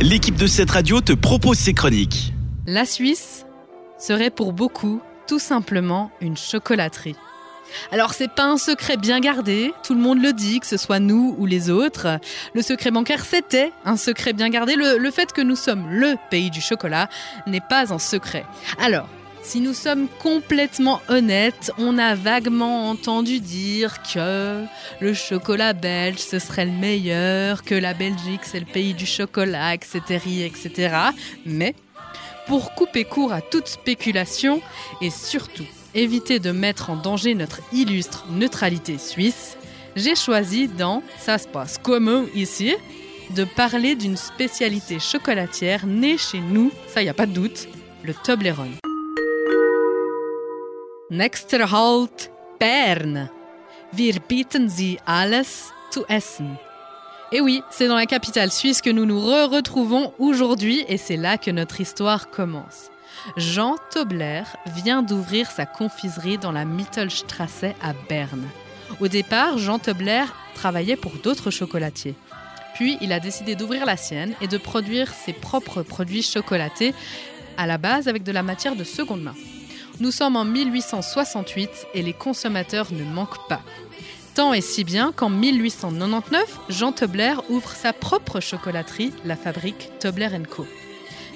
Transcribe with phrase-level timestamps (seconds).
[0.00, 2.32] l'équipe de cette radio te propose ses chroniques.
[2.66, 3.44] La Suisse
[3.98, 7.16] serait pour beaucoup tout simplement une chocolaterie.
[7.92, 10.98] Alors c'est pas un secret bien gardé, tout le monde le dit, que ce soit
[10.98, 12.18] nous ou les autres.
[12.54, 14.74] Le secret bancaire c'était un secret bien gardé.
[14.74, 17.08] Le, le fait que nous sommes le pays du chocolat
[17.46, 18.44] n'est pas un secret.
[18.80, 19.06] Alors,
[19.42, 24.64] si nous sommes complètement honnêtes, on a vaguement entendu dire que
[25.00, 29.74] le chocolat belge ce serait le meilleur, que la Belgique c'est le pays du chocolat,
[29.74, 30.00] etc.,
[30.44, 30.94] etc.
[31.46, 31.74] Mais
[32.46, 34.60] pour couper court à toute spéculation
[35.00, 39.56] et surtout éviter de mettre en danger notre illustre neutralité suisse,
[39.96, 42.74] j'ai choisi dans Ça se passe comment ici
[43.34, 47.68] de parler d'une spécialité chocolatière née chez nous, ça y a pas de doute,
[48.02, 48.89] le Toblerone.
[51.12, 53.28] Nächster Halt, Bern.
[53.90, 56.56] Wir bieten Sie alles zu essen.
[57.32, 61.36] Et oui, c'est dans la capitale suisse que nous nous re-retrouvons aujourd'hui et c'est là
[61.36, 62.90] que notre histoire commence.
[63.36, 68.46] Jean Tobler vient d'ouvrir sa confiserie dans la Mittelstrasse à Berne.
[69.00, 70.22] Au départ, Jean Tobler
[70.54, 72.14] travaillait pour d'autres chocolatiers.
[72.74, 76.94] Puis, il a décidé d'ouvrir la sienne et de produire ses propres produits chocolatés,
[77.56, 79.34] à la base avec de la matière de seconde main.
[80.00, 83.60] Nous sommes en 1868 et les consommateurs ne manquent pas.
[84.34, 90.28] Tant et si bien qu'en 1899, Jean Tobler ouvre sa propre chocolaterie, la fabrique Tobler
[90.48, 90.66] Co.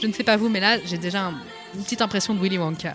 [0.00, 1.34] Je ne sais pas vous, mais là, j'ai déjà un-
[1.74, 2.94] une petite impression de Willy Wonka.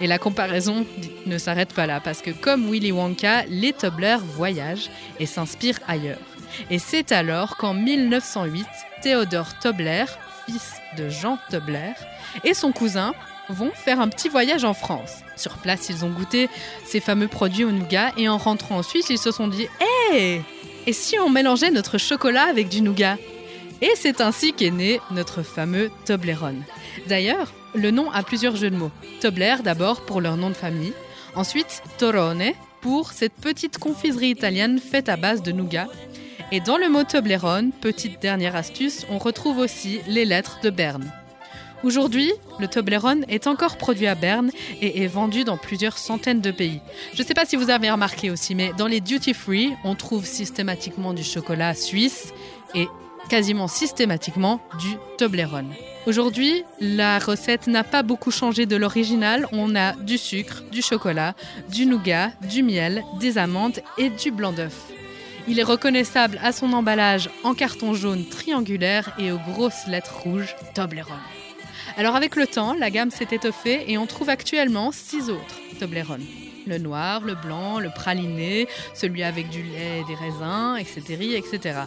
[0.00, 0.84] Et la comparaison
[1.24, 6.18] ne s'arrête pas là, parce que comme Willy Wonka, les Tobler voyagent et s'inspirent ailleurs.
[6.70, 8.66] Et c'est alors qu'en 1908,
[9.02, 10.04] Théodore Tobler,
[10.46, 11.92] fils de Jean Tobler,
[12.44, 13.12] et son cousin
[13.48, 15.22] vont faire un petit voyage en France.
[15.36, 16.48] Sur place, ils ont goûté
[16.84, 19.68] ces fameux produits au nougat et en rentrant en Suisse, ils se sont dit
[20.12, 20.42] Hé
[20.86, 23.16] Et si on mélangeait notre chocolat avec du nougat?
[23.82, 26.62] Et c'est ainsi qu'est né notre fameux Toblerone.
[27.08, 28.90] D'ailleurs, le nom a plusieurs jeux de mots.
[29.20, 30.94] Tobler d'abord pour leur nom de famille,
[31.34, 35.88] ensuite Torone pour cette petite confiserie italienne faite à base de nougat.
[36.52, 41.12] Et dans le mot Toblerone, petite dernière astuce, on retrouve aussi les lettres de Berne.
[41.82, 46.52] Aujourd'hui, le Toblerone est encore produit à Berne et est vendu dans plusieurs centaines de
[46.52, 46.80] pays.
[47.14, 49.96] Je ne sais pas si vous avez remarqué aussi, mais dans les duty free, on
[49.96, 52.32] trouve systématiquement du chocolat suisse
[52.74, 52.86] et
[53.28, 55.74] quasiment systématiquement du Toblerone.
[56.06, 59.48] Aujourd'hui, la recette n'a pas beaucoup changé de l'original.
[59.50, 61.34] On a du sucre, du chocolat,
[61.68, 64.95] du nougat, du miel, des amandes et du blanc d'œuf.
[65.48, 70.56] Il est reconnaissable à son emballage en carton jaune triangulaire et aux grosses lettres rouges
[70.74, 71.20] Toblerone.
[71.96, 76.24] Alors avec le temps, la gamme s'est étoffée et on trouve actuellement six autres Toblerone.
[76.66, 81.36] Le noir, le blanc, le praliné, celui avec du lait et des raisins, etc.
[81.36, 81.80] etc.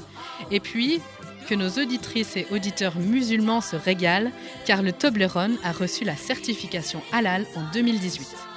[0.51, 1.01] Et puis,
[1.49, 4.31] que nos auditrices et auditeurs musulmans se régalent,
[4.65, 8.48] car le Toblerone a reçu la certification halal en 2018.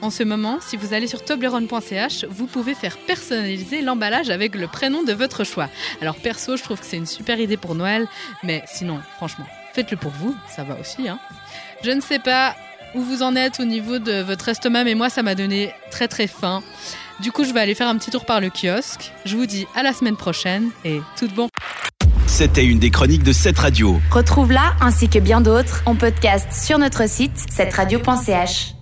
[0.00, 4.68] En ce moment, si vous allez sur toblerone.ch, vous pouvez faire personnaliser l'emballage avec le
[4.68, 5.68] prénom de votre choix.
[6.00, 8.06] Alors perso, je trouve que c'est une super idée pour Noël,
[8.44, 11.08] mais sinon, franchement, faites-le pour vous, ça va aussi.
[11.08, 11.18] Hein.
[11.82, 12.54] Je ne sais pas
[12.94, 16.06] où vous en êtes au niveau de votre estomac, mais moi, ça m'a donné très
[16.06, 16.62] très faim.
[17.20, 19.12] Du coup, je vais aller faire un petit tour par le kiosque.
[19.24, 21.48] Je vous dis à la semaine prochaine et tout de bon.
[22.26, 23.98] C'était une des chroniques de cette radio.
[24.12, 28.74] Retrouve-la ainsi que bien d'autres en podcast sur notre site, cette radio.ch.